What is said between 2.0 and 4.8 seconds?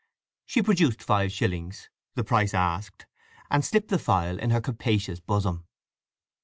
the price asked, and slipped the phial in her